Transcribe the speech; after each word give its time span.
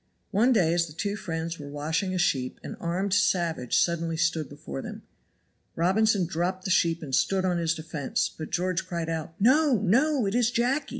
One 0.31 0.51
day 0.51 0.73
as 0.73 0.87
the 0.87 0.93
two 0.93 1.15
friends 1.15 1.59
were 1.59 1.69
washing 1.69 2.11
a 2.11 2.17
sheep 2.17 2.59
an 2.63 2.73
armed 2.79 3.13
savage 3.13 3.77
suddenly 3.77 4.17
stood 4.17 4.49
before 4.49 4.81
them. 4.81 5.03
Robinson 5.75 6.25
dropped 6.25 6.65
the 6.65 6.71
sheep 6.71 7.03
and 7.03 7.13
stood 7.13 7.45
on 7.45 7.59
his 7.59 7.75
defense, 7.75 8.27
but 8.35 8.49
George 8.49 8.87
cried 8.87 9.09
out, 9.09 9.35
"No! 9.39 9.77
no! 9.79 10.25
it 10.25 10.33
is 10.33 10.49
Jacky! 10.49 10.89